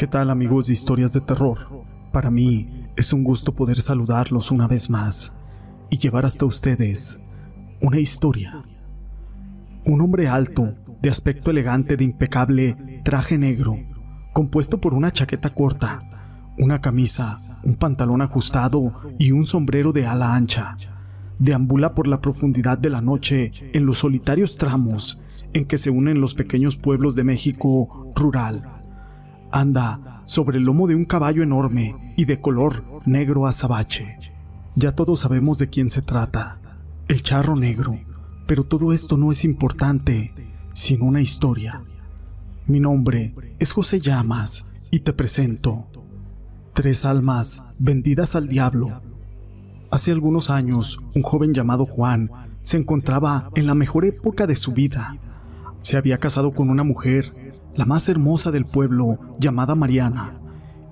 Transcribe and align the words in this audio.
¿Qué 0.00 0.06
tal 0.06 0.30
amigos 0.30 0.68
de 0.68 0.72
historias 0.72 1.12
de 1.12 1.20
terror? 1.20 1.58
Para 2.10 2.30
mí 2.30 2.86
es 2.96 3.12
un 3.12 3.22
gusto 3.22 3.54
poder 3.54 3.82
saludarlos 3.82 4.50
una 4.50 4.66
vez 4.66 4.88
más 4.88 5.60
y 5.90 5.98
llevar 5.98 6.24
hasta 6.24 6.46
ustedes 6.46 7.20
una 7.82 7.98
historia. 7.98 8.64
Un 9.84 10.00
hombre 10.00 10.26
alto, 10.26 10.74
de 11.02 11.10
aspecto 11.10 11.50
elegante 11.50 11.98
de 11.98 12.04
impecable 12.04 13.02
traje 13.04 13.36
negro, 13.36 13.76
compuesto 14.32 14.80
por 14.80 14.94
una 14.94 15.10
chaqueta 15.10 15.52
corta, 15.52 16.48
una 16.56 16.80
camisa, 16.80 17.36
un 17.62 17.74
pantalón 17.74 18.22
ajustado 18.22 18.94
y 19.18 19.32
un 19.32 19.44
sombrero 19.44 19.92
de 19.92 20.06
ala 20.06 20.34
ancha, 20.34 20.78
deambula 21.38 21.94
por 21.94 22.08
la 22.08 22.22
profundidad 22.22 22.78
de 22.78 22.88
la 22.88 23.02
noche 23.02 23.52
en 23.74 23.84
los 23.84 23.98
solitarios 23.98 24.56
tramos 24.56 25.20
en 25.52 25.66
que 25.66 25.76
se 25.76 25.90
unen 25.90 26.22
los 26.22 26.34
pequeños 26.34 26.78
pueblos 26.78 27.16
de 27.16 27.24
México 27.24 28.10
rural 28.14 28.79
Anda 29.52 30.22
sobre 30.26 30.58
el 30.58 30.64
lomo 30.64 30.86
de 30.86 30.94
un 30.94 31.04
caballo 31.04 31.42
enorme 31.42 32.14
y 32.16 32.24
de 32.24 32.40
color 32.40 32.84
negro 33.06 33.46
azabache. 33.46 34.18
Ya 34.74 34.94
todos 34.94 35.20
sabemos 35.20 35.58
de 35.58 35.68
quién 35.68 35.90
se 35.90 36.02
trata, 36.02 36.60
el 37.08 37.22
charro 37.22 37.56
negro, 37.56 37.98
pero 38.46 38.64
todo 38.64 38.92
esto 38.92 39.16
no 39.16 39.32
es 39.32 39.44
importante, 39.44 40.32
sino 40.72 41.04
una 41.04 41.20
historia. 41.20 41.82
Mi 42.66 42.80
nombre 42.80 43.34
es 43.58 43.72
José 43.72 44.00
Llamas 44.00 44.66
y 44.90 45.00
te 45.00 45.12
presento 45.12 45.88
Tres 46.72 47.04
almas 47.04 47.64
vendidas 47.80 48.36
al 48.36 48.48
diablo. 48.48 49.02
Hace 49.90 50.12
algunos 50.12 50.50
años, 50.50 50.98
un 51.16 51.22
joven 51.22 51.52
llamado 51.52 51.84
Juan 51.84 52.30
se 52.62 52.76
encontraba 52.76 53.50
en 53.56 53.66
la 53.66 53.74
mejor 53.74 54.04
época 54.04 54.46
de 54.46 54.54
su 54.54 54.72
vida. 54.72 55.16
Se 55.82 55.96
había 55.96 56.16
casado 56.16 56.52
con 56.52 56.70
una 56.70 56.84
mujer 56.84 57.49
la 57.74 57.84
más 57.84 58.08
hermosa 58.08 58.50
del 58.50 58.64
pueblo, 58.64 59.18
llamada 59.38 59.74
Mariana, 59.74 60.40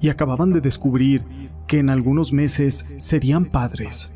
y 0.00 0.08
acababan 0.08 0.52
de 0.52 0.60
descubrir 0.60 1.24
que 1.66 1.78
en 1.78 1.90
algunos 1.90 2.32
meses 2.32 2.88
serían 2.98 3.44
padres. 3.46 4.12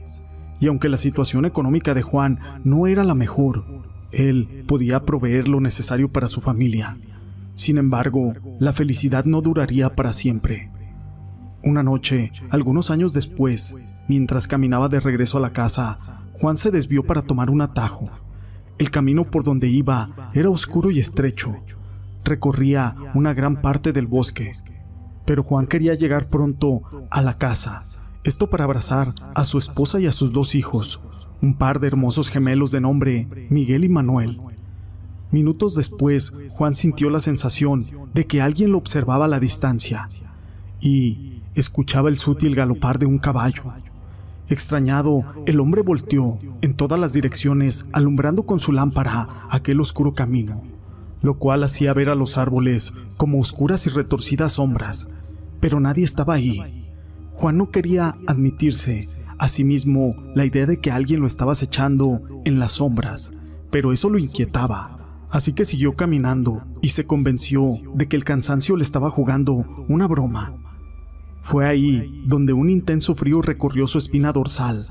Y 0.61 0.69
aunque 0.69 0.89
la 0.89 0.97
situación 0.97 1.45
económica 1.45 1.93
de 1.95 2.03
Juan 2.03 2.39
no 2.65 2.87
era 2.87 3.05
la 3.05 3.15
mejor, 3.15 3.65
él 4.13 4.65
podía 4.67 5.05
proveer 5.05 5.49
lo 5.49 5.61
necesario 5.61 6.09
para 6.11 6.29
su 6.29 6.41
familia. 6.41 6.99
Sin 7.55 7.79
embargo, 7.79 8.33
la 8.61 8.73
felicidad 8.73 9.25
no 9.25 9.41
duraría 9.41 9.95
para 9.95 10.13
siempre. 10.13 10.71
Una 11.65 11.83
noche, 11.83 12.33
algunos 12.51 12.91
años 12.91 13.13
después, 13.13 13.77
mientras 14.09 14.49
caminaba 14.49 14.89
de 14.89 15.01
regreso 15.01 15.39
a 15.39 15.41
la 15.41 15.53
casa, 15.53 15.99
Juan 16.35 16.57
se 16.57 16.71
desvió 16.71 17.05
para 17.05 17.23
tomar 17.23 17.51
un 17.51 17.61
atajo. 17.61 18.09
El 18.79 18.91
camino 18.91 19.31
por 19.31 19.45
donde 19.45 19.69
iba 19.69 20.31
era 20.35 20.51
oscuro 20.51 20.91
y 20.91 20.99
estrecho, 20.99 21.57
recorría 22.25 22.95
una 23.15 23.35
gran 23.35 23.61
parte 23.61 23.93
del 23.93 24.07
bosque, 24.07 24.53
pero 25.25 25.43
Juan 25.43 25.67
quería 25.67 25.95
llegar 25.95 26.29
pronto 26.29 26.83
a 27.11 27.23
la 27.23 27.35
casa, 27.35 27.85
esto 28.25 28.49
para 28.49 28.65
abrazar 28.65 29.11
a 29.35 29.45
su 29.45 29.59
esposa 29.59 30.01
y 30.01 30.07
a 30.07 30.13
sus 30.13 30.33
dos 30.33 30.55
hijos, 30.55 31.01
un 31.41 31.55
par 31.57 31.81
de 31.81 31.89
hermosos 31.89 32.29
gemelos 32.29 32.71
de 32.71 32.81
nombre 32.81 33.29
Miguel 33.51 33.85
y 33.85 33.89
Manuel. 33.89 34.41
Minutos 35.31 35.75
después, 35.75 36.33
Juan 36.51 36.75
sintió 36.75 37.11
la 37.11 37.21
sensación 37.21 37.85
de 38.13 38.27
que 38.27 38.43
alguien 38.43 38.73
lo 38.73 38.79
observaba 38.79 39.25
a 39.25 39.29
la 39.29 39.41
distancia 39.41 40.07
y 40.81 41.43
escuchaba 41.55 42.09
el 42.09 42.19
sutil 42.19 42.55
galopar 42.55 42.99
de 42.99 43.07
un 43.07 43.19
caballo. 43.19 43.65
Extrañado, 44.49 45.23
el 45.47 45.61
hombre 45.61 45.81
volteó 45.81 46.39
en 46.61 46.75
todas 46.75 47.01
las 47.01 47.15
direcciones, 47.15 47.87
alumbrando 47.93 48.43
con 48.43 48.61
su 48.61 48.73
lámpara 48.73 49.47
aquel 49.49 49.81
oscuro 49.81 50.13
camino 50.13 50.72
lo 51.23 51.39
cual 51.39 51.65
hacía 51.65 51.95
ver 51.95 52.09
a 52.09 52.15
los 52.15 52.37
árboles 52.37 52.93
como 53.17 53.41
oscuras 53.41 53.87
y 53.87 53.91
retorcidas 53.91 54.55
sombras, 54.55 55.09
pero 55.61 55.81
nadie 55.81 56.05
estaba 56.05 56.35
ahí. 56.35 56.89
Juan 57.35 57.57
no 57.57 57.71
quería 57.71 58.17
admitirse 58.27 59.09
a 59.39 59.49
sí 59.49 59.65
mismo 59.65 60.15
la 60.35 60.45
idea 60.45 60.67
de 60.67 60.79
que 60.79 60.91
alguien 60.91 61.21
lo 61.21 61.27
estaba 61.27 61.53
acechando 61.53 62.21
en 62.45 62.59
las 62.59 62.73
sombras, 62.73 63.33
pero 63.71 63.93
eso 63.93 64.11
lo 64.11 64.19
inquietaba. 64.19 64.99
Así 65.31 65.55
que 65.55 65.65
siguió 65.65 65.93
caminando 65.93 66.63
y 66.83 66.89
se 66.89 67.07
convenció 67.07 67.67
de 67.95 68.07
que 68.07 68.17
el 68.17 68.25
cansancio 68.25 68.77
le 68.77 68.85
estaba 68.85 69.11
jugando 69.11 69.65
una 69.89 70.07
broma. 70.07 70.55
Fue 71.43 71.67
ahí 71.67 72.23
donde 72.27 72.53
un 72.53 72.71
intenso 72.71 73.15
frío 73.15 73.41
recorrió 73.43 73.87
su 73.87 73.99
espina 73.99 74.31
dorsal, 74.31 74.87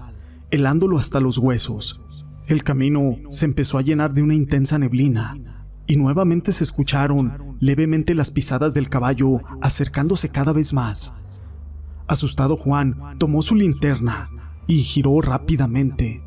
helándolo 0.50 0.98
hasta 0.98 1.20
los 1.20 1.38
huesos. 1.38 2.02
El 2.48 2.64
camino 2.64 3.18
se 3.30 3.46
empezó 3.46 3.78
a 3.78 3.84
llenar 3.84 4.14
de 4.14 4.24
una 4.24 4.36
intensa 4.36 4.78
neblina, 4.78 5.61
y 5.88 5.98
nuevamente 5.98 6.54
se 6.54 6.64
escucharon 6.64 7.56
levemente 7.60 8.16
las 8.16 8.32
pisadas 8.32 8.74
del 8.74 8.90
caballo 8.90 9.42
acercándose 9.62 10.30
cada 10.30 10.54
vez 10.54 10.74
más. 10.74 11.14
Asustado 12.08 12.58
Juan 12.58 13.18
tomó 13.18 13.42
su 13.42 13.56
linterna 13.56 14.30
y 14.68 14.84
giró 14.84 15.22
rápidamente. 15.22 16.22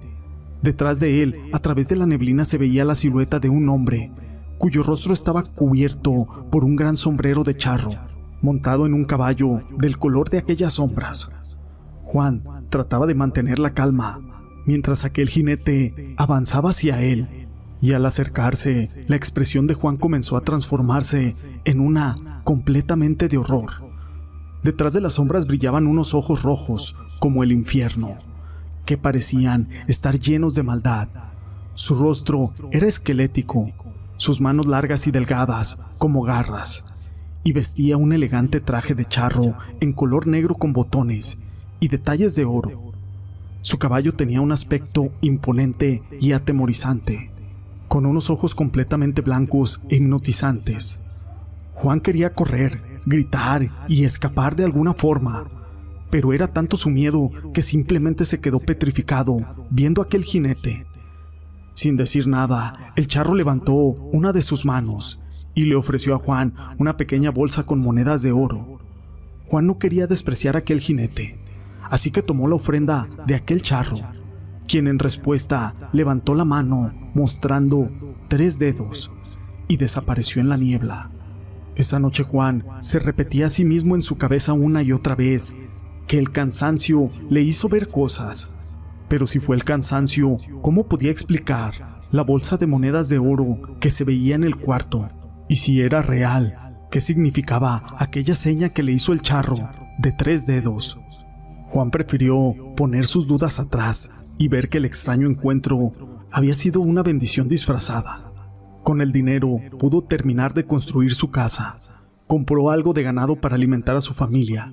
Detrás 0.63 0.99
de 1.01 1.23
él, 1.23 1.37
a 1.53 1.59
través 1.59 1.89
de 1.89 1.97
la 1.97 2.07
neblina, 2.07 2.45
se 2.45 2.59
veía 2.59 2.85
la 2.85 2.97
silueta 2.97 3.39
de 3.39 3.51
un 3.51 3.69
hombre, 3.69 4.11
cuyo 4.59 4.83
rostro 4.83 5.13
estaba 5.13 5.43
cubierto 5.43 6.27
por 6.51 6.65
un 6.65 6.77
gran 6.77 6.97
sombrero 6.97 7.45
de 7.45 7.55
charro, 7.55 7.91
montado 8.41 8.87
en 8.87 8.95
un 8.95 9.05
caballo 9.05 9.61
del 9.77 9.99
color 9.99 10.31
de 10.31 10.39
aquellas 10.39 10.75
sombras. 10.75 11.31
Juan 12.03 12.45
trataba 12.71 13.07
de 13.07 13.15
mantener 13.15 13.59
la 13.59 13.75
calma, 13.75 14.21
mientras 14.67 15.05
aquel 15.05 15.29
jinete 15.29 16.15
avanzaba 16.17 16.71
hacia 16.71 17.03
él 17.03 17.44
y 17.85 17.93
al 17.93 18.07
acercarse, 18.07 18.89
la 19.09 19.17
expresión 19.17 19.67
de 19.67 19.75
Juan 19.75 19.99
comenzó 19.99 20.39
a 20.39 20.41
transformarse 20.41 21.35
en 21.67 21.81
una 21.81 22.15
completamente 22.43 23.29
de 23.29 23.37
horror. 23.37 23.73
Detrás 24.63 24.95
de 24.95 25.03
las 25.03 25.13
sombras 25.13 25.47
brillaban 25.47 25.87
unos 25.87 26.15
ojos 26.15 26.45
rojos, 26.45 26.97
como 27.19 27.43
el 27.43 27.53
infierno, 27.53 28.17
que 28.87 28.97
parecían 28.97 29.69
estar 29.87 30.19
llenos 30.19 30.55
de 30.55 30.63
maldad. 30.63 31.11
Su 31.75 31.95
rostro 31.95 32.55
era 32.71 32.87
esquelético, 32.87 33.71
sus 34.17 34.41
manos 34.41 34.65
largas 34.65 35.07
y 35.07 35.11
delgadas, 35.11 35.77
como 35.99 36.23
garras, 36.23 36.87
y 37.43 37.53
vestía 37.53 37.99
un 37.99 38.15
elegante 38.15 38.61
traje 38.61 38.95
de 38.95 39.05
charro 39.05 39.59
en 39.81 39.93
color 39.93 40.27
negro 40.27 40.55
con 40.55 40.73
botones 40.73 41.37
y 41.81 41.89
detalles 41.89 42.35
de 42.35 42.47
oro. 42.47 42.95
Su 43.61 43.79
caballo 43.79 44.15
tenía 44.15 44.41
un 44.41 44.53
aspecto 44.53 45.13
imponente 45.21 46.03
y 46.19 46.33
atemorizante 46.33 47.34
con 47.89 48.07
unos 48.07 48.31
ojos 48.31 48.55
completamente 48.55 49.23
blancos 49.23 49.81
e 49.89 49.97
hipnotizantes. 49.97 51.01
Juan 51.75 52.01
quería 52.01 52.33
correr, 52.33 53.01
gritar 53.07 53.71
y 53.89 54.05
escapar 54.05 54.57
de 54.57 54.65
alguna 54.65 54.95
forma, 54.95 55.51
pero 56.11 56.33
era 56.33 56.49
tanto 56.49 56.77
su 56.77 56.91
miedo 56.91 57.31
que 57.53 57.63
simplemente 57.63 58.25
se 58.25 58.41
quedó 58.41 58.61
petrificado 58.61 59.39
viendo 59.71 60.01
aquel 60.01 60.25
jinete. 60.25 60.87
Sin 61.75 61.97
decir 61.97 62.29
nada, 62.29 62.93
el 62.97 63.09
charro 63.09 63.35
levantó 63.35 63.75
una 63.75 64.33
de 64.33 64.43
sus 64.43 64.65
manos 64.65 65.21
y 65.55 65.65
le 65.65 65.75
ofreció 65.75 66.15
a 66.15 66.19
Juan 66.19 66.55
una 66.79 66.97
pequeña 66.97 67.31
bolsa 67.31 67.65
con 67.65 67.81
monedas 67.81 68.23
de 68.23 68.33
oro. 68.33 68.79
Juan 69.47 69.67
no 69.67 69.79
quería 69.79 70.07
despreciar 70.07 70.57
a 70.57 70.61
aquel 70.61 70.81
jinete, 70.81 71.39
así 71.91 72.11
que 72.11 72.23
tomó 72.23 72.49
la 72.49 72.55
ofrenda 72.55 73.09
de 73.27 73.35
aquel 73.35 73.63
charro 73.63 73.99
quien 74.67 74.89
en 74.89 74.99
respuesta 74.99 75.75
levantó 75.93 76.35
la 76.35 76.45
mano 76.45 76.93
mostrando 77.15 77.91
tres 78.29 78.59
dedos 78.59 79.11
y 79.69 79.77
desapareció 79.77 80.41
en 80.41 80.49
la 80.49 80.57
niebla. 80.57 81.11
Esa 81.77 81.99
noche 81.99 82.23
Juan 82.23 82.65
se 82.81 82.99
repetía 82.99 83.47
a 83.47 83.51
sí 83.51 83.65
mismo 83.65 83.95
en 83.95 84.03
su 84.03 84.17
cabeza 84.17 84.53
una 84.53 84.83
y 84.83 84.93
otra 84.93 85.15
vez 85.15 85.55
que 86.07 86.19
el 86.19 86.31
cansancio 86.31 87.09
le 87.29 87.43
hizo 87.43 87.69
ver 87.69 87.89
cosas. 87.89 88.51
Pero 89.09 89.27
si 89.27 89.41
fue 89.41 89.57
el 89.57 89.65
cansancio, 89.65 90.37
¿cómo 90.63 90.87
podía 90.87 91.11
explicar 91.11 92.01
la 92.11 92.23
bolsa 92.23 92.57
de 92.57 92.67
monedas 92.67 93.09
de 93.09 93.19
oro 93.19 93.59
que 93.81 93.91
se 93.91 94.05
veía 94.05 94.35
en 94.35 94.45
el 94.45 94.57
cuarto? 94.57 95.09
Y 95.49 95.57
si 95.57 95.81
era 95.81 96.01
real, 96.03 96.79
¿qué 96.91 97.01
significaba 97.01 97.85
aquella 97.99 98.35
seña 98.35 98.69
que 98.69 98.83
le 98.83 98.93
hizo 98.93 99.13
el 99.13 99.23
charro 99.23 99.57
de 99.99 100.13
tres 100.13 100.47
dedos? 100.47 100.99
Juan 101.75 101.91
prefirió 101.91 102.55
poner 102.77 103.05
sus 103.05 103.27
dudas 103.27 103.59
atrás 103.59 104.13
y 104.39 104.47
ver 104.47 104.69
que 104.69 104.79
el 104.79 104.85
extraño 104.85 105.29
encuentro 105.29 105.91
había 106.31 106.55
sido 106.55 106.81
una 106.81 107.03
bendición 107.03 107.49
disfrazada. 107.49 108.33
Con 108.85 109.01
el 109.01 109.11
dinero 109.11 109.59
pudo 109.77 110.03
terminar 110.03 110.55
de 110.55 110.67
construir 110.67 111.15
su 111.15 111.33
casa, 111.33 111.77
compró 112.29 112.71
algo 112.71 112.93
de 112.93 113.03
ganado 113.03 113.41
para 113.41 113.57
alimentar 113.57 113.97
a 113.97 114.01
su 114.01 114.15
familia, 114.15 114.73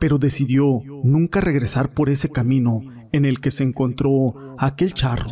pero 0.00 0.18
decidió 0.18 0.82
nunca 1.04 1.40
regresar 1.40 1.94
por 1.94 2.08
ese 2.08 2.30
camino 2.30 2.82
en 3.12 3.26
el 3.26 3.38
que 3.38 3.52
se 3.52 3.62
encontró 3.62 4.56
aquel 4.58 4.92
charro. 4.92 5.30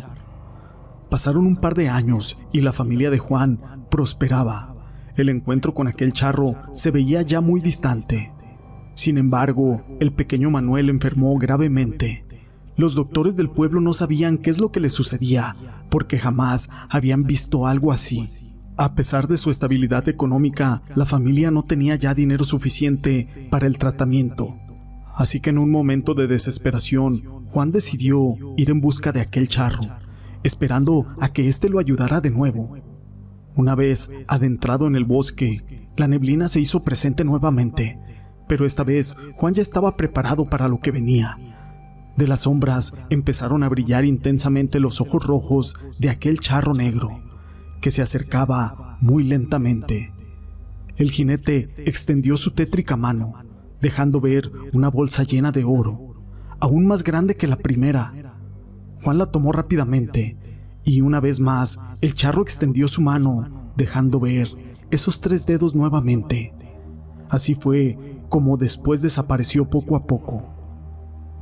Pasaron 1.09 1.45
un 1.45 1.57
par 1.57 1.75
de 1.75 1.89
años 1.89 2.39
y 2.53 2.61
la 2.61 2.71
familia 2.71 3.09
de 3.09 3.19
Juan 3.19 3.87
prosperaba. 3.91 4.73
El 5.17 5.27
encuentro 5.27 5.73
con 5.73 5.87
aquel 5.87 6.13
charro 6.13 6.55
se 6.71 6.91
veía 6.91 7.23
ya 7.23 7.41
muy 7.41 7.59
distante. 7.59 8.31
Sin 8.99 9.17
embargo, 9.17 9.81
el 10.01 10.11
pequeño 10.11 10.51
Manuel 10.51 10.89
enfermó 10.89 11.37
gravemente. 11.37 12.25
Los 12.75 12.95
doctores 12.95 13.37
del 13.37 13.49
pueblo 13.49 13.79
no 13.79 13.93
sabían 13.93 14.37
qué 14.37 14.49
es 14.49 14.59
lo 14.59 14.73
que 14.73 14.81
le 14.81 14.89
sucedía, 14.89 15.55
porque 15.89 16.19
jamás 16.19 16.69
habían 16.89 17.23
visto 17.23 17.65
algo 17.65 17.93
así. 17.93 18.27
A 18.75 18.95
pesar 18.95 19.29
de 19.29 19.37
su 19.37 19.51
estabilidad 19.51 20.09
económica, 20.09 20.81
la 20.95 21.05
familia 21.05 21.49
no 21.49 21.63
tenía 21.63 21.95
ya 21.95 22.13
dinero 22.13 22.43
suficiente 22.43 23.47
para 23.49 23.67
el 23.67 23.77
tratamiento. 23.77 24.57
Así 25.15 25.39
que 25.39 25.51
en 25.51 25.59
un 25.59 25.71
momento 25.71 26.13
de 26.13 26.27
desesperación, 26.27 27.23
Juan 27.45 27.71
decidió 27.71 28.35
ir 28.57 28.69
en 28.69 28.81
busca 28.81 29.13
de 29.13 29.21
aquel 29.21 29.47
charro, 29.47 29.87
esperando 30.43 31.05
a 31.21 31.31
que 31.31 31.47
éste 31.47 31.69
lo 31.69 31.79
ayudara 31.79 32.19
de 32.19 32.31
nuevo. 32.31 32.75
Una 33.55 33.75
vez 33.75 34.09
adentrado 34.27 34.87
en 34.87 34.97
el 34.97 35.05
bosque, 35.05 35.87
la 35.95 36.09
neblina 36.09 36.49
se 36.49 36.59
hizo 36.59 36.83
presente 36.83 37.23
nuevamente, 37.23 37.97
pero 38.49 38.65
esta 38.65 38.83
vez 38.83 39.15
Juan 39.33 39.53
ya 39.53 39.61
estaba 39.61 39.93
preparado 39.93 40.49
para 40.49 40.67
lo 40.67 40.79
que 40.79 40.89
venía. 40.89 41.37
De 42.17 42.27
las 42.27 42.41
sombras 42.41 42.93
empezaron 43.11 43.63
a 43.63 43.69
brillar 43.69 44.05
intensamente 44.05 44.79
los 44.79 44.99
ojos 44.99 45.23
rojos 45.23 45.75
de 45.99 46.09
aquel 46.09 46.39
charro 46.39 46.73
negro, 46.73 47.21
que 47.79 47.91
se 47.91 48.01
acercaba 48.01 48.97
muy 49.01 49.23
lentamente. 49.23 50.11
El 50.97 51.11
jinete 51.11 51.69
extendió 51.77 52.37
su 52.37 52.51
tétrica 52.51 52.97
mano, 52.97 53.35
dejando 53.81 54.19
ver 54.19 54.51
una 54.73 54.89
bolsa 54.89 55.21
llena 55.21 55.51
de 55.51 55.63
oro, 55.63 56.15
aún 56.59 56.87
más 56.87 57.03
grande 57.03 57.37
que 57.37 57.47
la 57.47 57.57
primera. 57.57 58.35
Juan 59.03 59.19
la 59.19 59.27
tomó 59.27 59.51
rápidamente, 59.51 60.37
y 60.83 61.01
una 61.01 61.19
vez 61.19 61.39
más 61.39 61.79
el 62.01 62.15
charro 62.15 62.41
extendió 62.41 62.87
su 62.87 63.01
mano, 63.01 63.71
dejando 63.77 64.19
ver 64.19 64.49
esos 64.89 65.21
tres 65.21 65.45
dedos 65.45 65.75
nuevamente. 65.75 66.55
Así 67.29 67.53
fue 67.53 68.18
como 68.29 68.57
después 68.57 69.01
desapareció 69.01 69.69
poco 69.69 69.95
a 69.95 70.05
poco. 70.05 70.43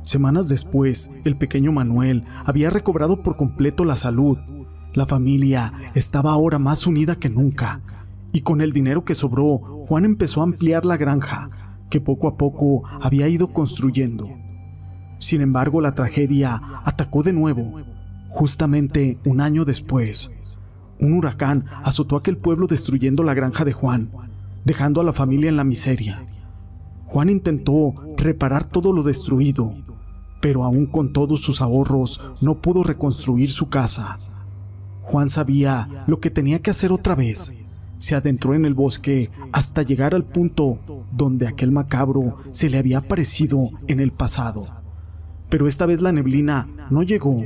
Semanas 0.02 0.48
después, 0.48 1.10
el 1.24 1.36
pequeño 1.36 1.70
Manuel 1.70 2.24
había 2.44 2.70
recobrado 2.70 3.22
por 3.22 3.36
completo 3.36 3.84
la 3.84 3.96
salud. 3.96 4.38
La 4.94 5.06
familia 5.06 5.72
estaba 5.94 6.32
ahora 6.32 6.58
más 6.58 6.86
unida 6.86 7.16
que 7.16 7.28
nunca, 7.28 7.82
y 8.32 8.40
con 8.40 8.60
el 8.60 8.72
dinero 8.72 9.04
que 9.04 9.14
sobró, 9.14 9.58
Juan 9.86 10.04
empezó 10.04 10.40
a 10.40 10.44
ampliar 10.44 10.84
la 10.84 10.96
granja, 10.96 11.50
que 11.90 12.00
poco 12.00 12.28
a 12.28 12.36
poco 12.36 12.84
había 13.00 13.28
ido 13.28 13.52
construyendo. 13.52 14.28
Sin 15.18 15.40
embargo, 15.40 15.80
la 15.80 15.94
tragedia 15.94 16.60
atacó 16.84 17.22
de 17.22 17.32
nuevo, 17.32 17.80
justamente 18.28 19.18
un 19.24 19.40
año 19.40 19.64
después. 19.64 20.30
Un 21.00 21.12
huracán 21.14 21.66
azotó 21.82 22.16
aquel 22.16 22.36
pueblo 22.36 22.66
destruyendo 22.66 23.22
la 23.22 23.34
granja 23.34 23.64
de 23.64 23.72
Juan, 23.72 24.10
dejando 24.64 25.00
a 25.00 25.04
la 25.04 25.12
familia 25.12 25.48
en 25.48 25.56
la 25.56 25.64
miseria. 25.64 26.26
Juan 27.08 27.30
intentó 27.30 27.94
reparar 28.16 28.68
todo 28.68 28.92
lo 28.92 29.02
destruido, 29.02 29.72
pero 30.40 30.64
aún 30.64 30.86
con 30.86 31.12
todos 31.12 31.40
sus 31.40 31.60
ahorros 31.60 32.20
no 32.42 32.60
pudo 32.60 32.82
reconstruir 32.82 33.50
su 33.50 33.68
casa. 33.68 34.16
Juan 35.02 35.30
sabía 35.30 36.04
lo 36.06 36.20
que 36.20 36.30
tenía 36.30 36.60
que 36.60 36.70
hacer 36.70 36.92
otra 36.92 37.14
vez. 37.14 37.52
Se 37.96 38.14
adentró 38.14 38.54
en 38.54 38.66
el 38.66 38.74
bosque 38.74 39.30
hasta 39.52 39.82
llegar 39.82 40.14
al 40.14 40.24
punto 40.24 40.78
donde 41.10 41.48
aquel 41.48 41.72
macabro 41.72 42.36
se 42.50 42.68
le 42.68 42.78
había 42.78 42.98
aparecido 42.98 43.70
en 43.86 44.00
el 44.00 44.12
pasado. 44.12 44.62
Pero 45.48 45.66
esta 45.66 45.86
vez 45.86 46.02
la 46.02 46.12
neblina 46.12 46.68
no 46.90 47.02
llegó. 47.02 47.42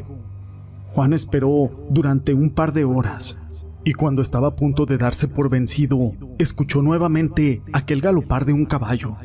Juan 0.88 1.12
esperó 1.12 1.70
durante 1.88 2.34
un 2.34 2.50
par 2.50 2.72
de 2.72 2.84
horas 2.84 3.38
y 3.84 3.94
cuando 3.94 4.22
estaba 4.22 4.48
a 4.48 4.52
punto 4.52 4.86
de 4.86 4.98
darse 4.98 5.28
por 5.28 5.48
vencido, 5.50 6.12
escuchó 6.38 6.82
nuevamente 6.82 7.62
aquel 7.72 8.00
galopar 8.00 8.44
de 8.44 8.52
un 8.52 8.66
caballo. 8.66 9.16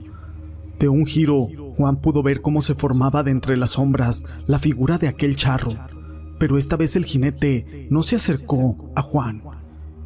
De 0.80 0.90
un 0.90 1.06
giro, 1.06 1.48
Juan 1.76 2.02
pudo 2.02 2.22
ver 2.22 2.42
cómo 2.42 2.62
se 2.62 2.76
formaba 2.76 3.24
de 3.24 3.32
entre 3.32 3.58
las 3.58 3.72
sombras 3.72 4.24
la 4.48 4.60
figura 4.60 4.98
de 4.98 5.08
aquel 5.08 5.36
charro, 5.36 5.74
pero 6.40 6.58
esta 6.58 6.76
vez 6.78 6.96
el 6.96 7.06
jinete 7.06 7.88
no 7.90 8.04
se 8.04 8.16
acercó 8.16 8.92
a 8.96 9.02
Juan. 9.02 9.42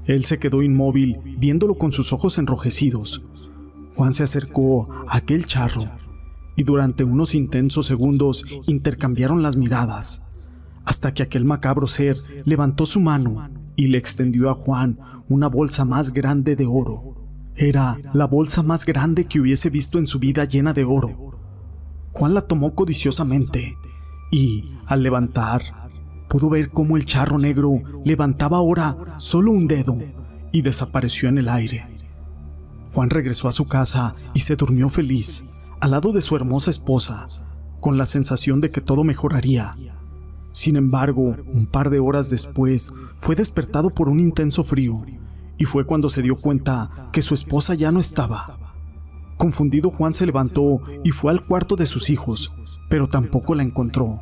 Él 0.05 0.25
se 0.25 0.39
quedó 0.39 0.61
inmóvil, 0.61 1.19
viéndolo 1.37 1.75
con 1.75 1.91
sus 1.91 2.13
ojos 2.13 2.37
enrojecidos. 2.37 3.23
Juan 3.95 4.13
se 4.13 4.23
acercó 4.23 4.89
a 5.07 5.17
aquel 5.17 5.45
charro, 5.45 5.83
y 6.55 6.63
durante 6.63 7.03
unos 7.03 7.35
intensos 7.35 7.85
segundos 7.85 8.43
intercambiaron 8.67 9.43
las 9.43 9.57
miradas, 9.57 10.23
hasta 10.85 11.13
que 11.13 11.23
aquel 11.23 11.45
macabro 11.45 11.87
ser 11.87 12.17
levantó 12.45 12.85
su 12.85 12.99
mano 12.99 13.49
y 13.75 13.87
le 13.87 13.97
extendió 13.97 14.49
a 14.49 14.53
Juan 14.53 14.99
una 15.29 15.47
bolsa 15.47 15.85
más 15.85 16.13
grande 16.13 16.55
de 16.55 16.65
oro. 16.65 17.10
Era 17.61 17.99
la 18.13 18.25
bolsa 18.25 18.63
más 18.63 18.87
grande 18.87 19.25
que 19.25 19.39
hubiese 19.39 19.69
visto 19.69 19.99
en 19.99 20.07
su 20.07 20.17
vida 20.17 20.45
llena 20.45 20.73
de 20.73 20.83
oro. 20.83 21.37
Juan 22.11 22.33
la 22.33 22.41
tomó 22.41 22.73
codiciosamente 22.73 23.77
y, 24.31 24.71
al 24.87 25.03
levantar, 25.03 25.91
pudo 26.27 26.49
ver 26.49 26.71
cómo 26.71 26.97
el 26.97 27.05
charro 27.05 27.37
negro 27.37 27.83
levantaba 28.03 28.57
ahora 28.57 29.19
solo 29.19 29.51
un 29.51 29.67
dedo 29.67 29.95
y 30.51 30.63
desapareció 30.63 31.29
en 31.29 31.37
el 31.37 31.49
aire. 31.49 31.85
Juan 32.95 33.11
regresó 33.11 33.47
a 33.47 33.51
su 33.51 33.67
casa 33.67 34.15
y 34.33 34.39
se 34.39 34.55
durmió 34.55 34.89
feliz, 34.89 35.43
al 35.79 35.91
lado 35.91 36.13
de 36.13 36.23
su 36.23 36.35
hermosa 36.35 36.71
esposa, 36.71 37.27
con 37.79 37.95
la 37.95 38.07
sensación 38.07 38.59
de 38.59 38.71
que 38.71 38.81
todo 38.81 39.03
mejoraría 39.03 39.77
sin 40.51 40.75
embargo, 40.75 41.35
un 41.53 41.65
par 41.65 41.89
de 41.89 41.99
horas 41.99 42.29
después, 42.29 42.93
fue 43.19 43.35
despertado 43.35 43.89
por 43.89 44.09
un 44.09 44.19
intenso 44.19 44.63
frío, 44.63 45.05
y 45.61 45.65
fue 45.65 45.85
cuando 45.85 46.09
se 46.09 46.23
dio 46.23 46.37
cuenta 46.37 46.89
que 47.11 47.21
su 47.21 47.35
esposa 47.35 47.75
ya 47.75 47.91
no 47.91 47.99
estaba. 47.99 48.57
Confundido, 49.37 49.91
Juan 49.91 50.15
se 50.15 50.25
levantó 50.25 50.81
y 51.03 51.11
fue 51.11 51.31
al 51.31 51.45
cuarto 51.45 51.75
de 51.75 51.85
sus 51.85 52.09
hijos, 52.09 52.51
pero 52.89 53.07
tampoco 53.07 53.53
la 53.53 53.61
encontró. 53.61 54.21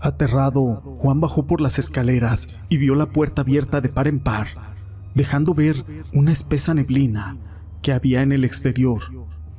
Aterrado, 0.00 0.82
Juan 0.98 1.20
bajó 1.20 1.46
por 1.46 1.60
las 1.60 1.78
escaleras 1.78 2.48
y 2.68 2.78
vio 2.78 2.96
la 2.96 3.06
puerta 3.06 3.42
abierta 3.42 3.80
de 3.80 3.88
par 3.88 4.08
en 4.08 4.18
par, 4.18 4.48
dejando 5.14 5.54
ver 5.54 6.08
una 6.12 6.32
espesa 6.32 6.74
neblina 6.74 7.36
que 7.80 7.92
había 7.92 8.22
en 8.22 8.32
el 8.32 8.42
exterior, 8.42 9.00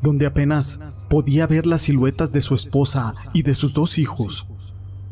donde 0.01 0.25
apenas 0.25 0.81
podía 1.09 1.47
ver 1.47 1.65
las 1.65 1.83
siluetas 1.83 2.33
de 2.33 2.41
su 2.41 2.56
esposa 2.56 3.13
y 3.31 3.44
de 3.44 3.56
sus 3.56 3.73
dos 3.73 4.00
hijos. 4.00 4.45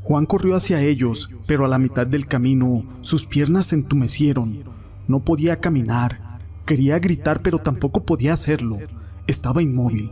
Juan 0.02 0.26
corrió 0.26 0.58
hacia 0.58 0.82
ellos, 0.82 1.30
pero 1.48 1.64
a 1.64 1.70
la 1.70 1.80
mitad 1.80 2.06
del 2.06 2.28
camino 2.28 2.84
sus 3.04 3.26
piernas 3.26 3.68
se 3.68 3.76
entumecieron. 3.76 4.83
No 5.08 5.24
podía 5.24 5.60
caminar. 5.60 6.40
Quería 6.66 7.00
gritar, 7.00 7.42
pero 7.42 7.60
tampoco 7.60 8.06
podía 8.06 8.34
hacerlo. 8.34 8.78
Estaba 9.28 9.62
inmóvil. 9.62 10.12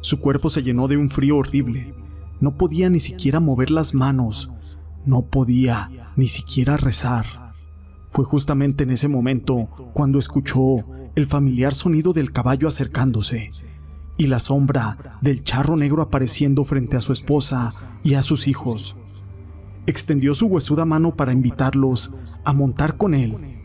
Su 0.00 0.20
cuerpo 0.20 0.48
se 0.48 0.62
llenó 0.62 0.88
de 0.88 0.96
un 0.96 1.10
frío 1.10 1.36
horrible. 1.36 1.94
No 2.40 2.56
podía 2.56 2.88
ni 2.88 3.00
siquiera 3.00 3.40
mover 3.40 3.70
las 3.70 3.94
manos. 3.94 4.50
No 5.04 5.22
podía 5.22 5.90
ni 6.16 6.28
siquiera 6.28 6.76
rezar. 6.76 7.26
Fue 8.10 8.24
justamente 8.24 8.84
en 8.84 8.90
ese 8.90 9.08
momento 9.08 9.68
cuando 9.92 10.18
escuchó 10.18 10.76
el 11.14 11.26
familiar 11.26 11.74
sonido 11.74 12.12
del 12.12 12.32
caballo 12.32 12.68
acercándose 12.68 13.50
y 14.16 14.26
la 14.26 14.40
sombra 14.40 15.18
del 15.20 15.44
charro 15.44 15.76
negro 15.76 16.02
apareciendo 16.02 16.64
frente 16.64 16.96
a 16.96 17.00
su 17.00 17.12
esposa 17.12 17.72
y 18.02 18.14
a 18.14 18.22
sus 18.22 18.48
hijos 18.48 18.96
extendió 19.86 20.34
su 20.34 20.46
huesuda 20.46 20.84
mano 20.84 21.16
para 21.16 21.32
invitarlos 21.32 22.14
a 22.44 22.52
montar 22.52 22.96
con 22.96 23.14
él. 23.14 23.59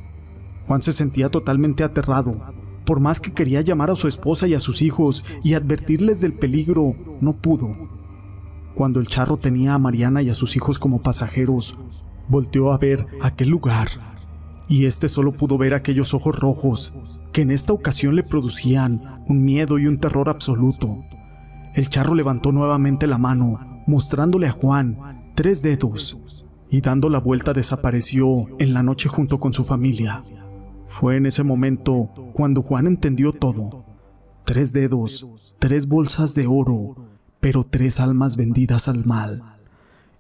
Juan 0.68 0.82
se 0.82 0.92
sentía 0.92 1.30
totalmente 1.30 1.84
aterrado. 1.84 2.40
Por 2.86 3.00
más 3.00 3.20
que 3.20 3.34
quería 3.34 3.62
llamar 3.62 3.90
a 3.90 3.96
su 3.96 4.08
esposa 4.08 4.48
y 4.48 4.54
a 4.54 4.60
sus 4.60 4.82
hijos 4.82 5.26
y 5.44 5.54
advertirles 5.54 6.22
del 6.22 6.34
peligro, 6.34 6.96
no 7.22 7.34
pudo. 7.34 7.76
Cuando 8.76 9.00
el 9.00 9.08
charro 9.08 9.38
tenía 9.38 9.74
a 9.74 9.80
Mariana 9.80 10.22
y 10.22 10.30
a 10.30 10.34
sus 10.34 10.56
hijos 10.56 10.80
como 10.80 11.02
pasajeros, 11.02 11.78
volteó 12.28 12.72
a 12.72 12.78
ver 12.78 13.08
aquel 13.22 13.50
lugar, 13.50 13.88
y 14.68 14.86
este 14.86 15.10
solo 15.10 15.32
pudo 15.32 15.58
ver 15.58 15.74
aquellos 15.74 16.14
ojos 16.14 16.38
rojos 16.40 16.94
que 17.32 17.42
en 17.42 17.52
esta 17.52 17.74
ocasión 17.74 18.16
le 18.16 18.24
producían 18.24 19.24
un 19.28 19.44
miedo 19.44 19.78
y 19.80 19.88
un 19.88 20.00
terror 20.00 20.30
absoluto. 20.30 21.00
El 21.74 21.90
charro 21.90 22.16
levantó 22.16 22.52
nuevamente 22.52 23.08
la 23.08 23.18
mano, 23.18 23.84
mostrándole 23.88 24.48
a 24.48 24.52
Juan 24.52 25.32
tres 25.36 25.62
dedos 25.62 26.46
y 26.70 26.82
dando 26.82 27.10
la 27.10 27.20
vuelta 27.20 27.54
desapareció 27.54 28.48
en 28.60 28.74
la 28.74 28.84
noche 28.84 29.10
junto 29.10 29.40
con 29.40 29.54
su 29.54 29.64
familia. 29.64 30.24
Fue 31.00 31.18
en 31.18 31.26
ese 31.26 31.44
momento 31.44 32.10
cuando 32.32 32.62
Juan 32.62 32.88
entendió 32.88 33.34
todo. 33.34 33.84
Tres 34.46 34.72
dedos, 34.72 35.54
tres 35.60 35.88
bolsas 35.88 36.36
de 36.36 36.48
oro, 36.48 36.96
pero 37.42 37.66
tres 37.66 38.00
almas 38.00 38.38
vendidas 38.38 38.88
al 38.88 39.06
mal. 39.06 39.58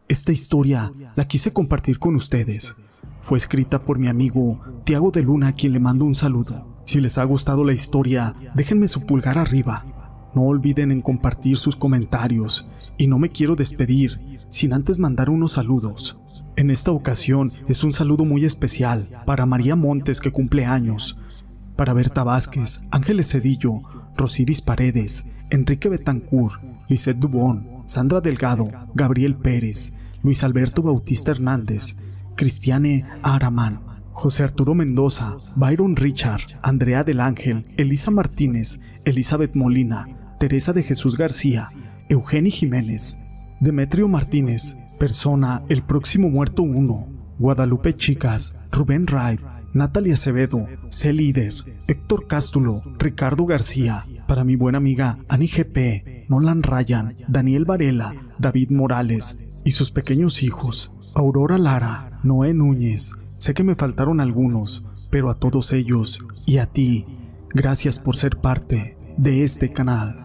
Esta 0.09 0.33
historia 0.33 0.91
la 1.15 1.29
quise 1.29 1.53
compartir 1.53 1.97
con 1.97 2.17
ustedes. 2.17 2.75
Fue 3.21 3.37
escrita 3.37 3.85
por 3.85 3.99
mi 3.99 4.09
amigo 4.09 4.59
Tiago 4.83 5.11
de 5.11 5.21
Luna, 5.21 5.53
quien 5.53 5.71
le 5.71 5.79
mando 5.79 6.03
un 6.03 6.13
saludo. 6.13 6.81
Si 6.83 6.99
les 6.99 7.17
ha 7.17 7.23
gustado 7.23 7.63
la 7.63 7.71
historia, 7.71 8.35
déjenme 8.53 8.89
su 8.89 9.05
pulgar 9.05 9.37
arriba. 9.37 9.85
No 10.35 10.41
olviden 10.41 10.91
en 10.91 11.01
compartir 11.01 11.55
sus 11.55 11.77
comentarios. 11.77 12.67
Y 12.97 13.07
no 13.07 13.17
me 13.17 13.29
quiero 13.29 13.55
despedir 13.55 14.19
sin 14.55 14.71
antes 14.71 14.99
mandar 14.99 15.29
unos 15.29 15.53
saludos. 15.53 16.17
En 16.55 16.71
esta 16.71 16.91
ocasión 16.91 17.51
es 17.67 17.83
un 17.83 17.91
saludo 17.91 18.23
muy 18.23 18.45
especial 18.45 19.09
para 19.25 19.45
María 19.45 19.75
Montes 19.75 20.21
que 20.21 20.31
cumple 20.31 20.63
años, 20.63 21.17
para 21.75 21.91
Berta 21.91 22.23
Vázquez, 22.23 22.79
Ángeles 22.89 23.31
Cedillo, 23.31 23.81
Rosiris 24.15 24.61
Paredes, 24.61 25.25
Enrique 25.49 25.89
Betancourt, 25.89 26.61
Lisette 26.87 27.19
Dubón, 27.19 27.67
Sandra 27.83 28.21
Delgado, 28.21 28.69
Gabriel 28.93 29.35
Pérez, 29.35 29.91
Luis 30.23 30.41
Alberto 30.41 30.81
Bautista 30.81 31.31
Hernández, 31.31 31.97
Cristiane 32.37 33.05
Aramán, 33.23 33.81
José 34.13 34.43
Arturo 34.43 34.73
Mendoza, 34.73 35.35
Byron 35.57 35.97
Richard, 35.97 36.43
Andrea 36.61 37.03
del 37.03 37.19
Ángel, 37.19 37.63
Elisa 37.75 38.09
Martínez, 38.09 38.79
Elizabeth 39.03 39.53
Molina, 39.53 40.07
Teresa 40.39 40.71
de 40.71 40.83
Jesús 40.83 41.17
García, 41.17 41.67
Eugenio 42.07 42.53
Jiménez, 42.53 43.17
Demetrio 43.59 44.07
Martínez, 44.07 44.75
persona 44.99 45.63
El 45.69 45.81
Próximo 45.83 46.29
Muerto 46.29 46.63
1, 46.63 47.07
Guadalupe 47.39 47.93
Chicas, 47.93 48.55
Rubén 48.71 49.05
Wright, 49.05 49.39
Natalia 49.73 50.15
Acevedo, 50.15 50.67
C. 50.89 51.13
Líder, 51.13 51.53
Héctor 51.87 52.27
Cástulo, 52.27 52.81
Ricardo 52.97 53.45
García, 53.45 54.05
para 54.27 54.43
mi 54.43 54.55
buena 54.55 54.77
amiga 54.77 55.19
Ani 55.29 55.47
GP, 55.47 56.29
Nolan 56.29 56.63
Ryan, 56.63 57.15
Daniel 57.27 57.65
Varela, 57.65 58.13
David 58.39 58.71
Morales 58.71 59.37
y 59.63 59.71
sus 59.71 59.91
pequeños 59.91 60.43
hijos, 60.43 60.93
Aurora 61.15 61.57
Lara, 61.57 62.19
Noé 62.23 62.53
Núñez. 62.53 63.13
Sé 63.25 63.53
que 63.53 63.63
me 63.63 63.75
faltaron 63.75 64.19
algunos, 64.19 64.83
pero 65.09 65.29
a 65.29 65.35
todos 65.35 65.71
ellos 65.71 66.19
y 66.45 66.57
a 66.57 66.65
ti, 66.65 67.05
gracias 67.49 67.99
por 67.99 68.17
ser 68.17 68.37
parte 68.37 68.97
de 69.17 69.43
este 69.43 69.69
canal. 69.69 70.24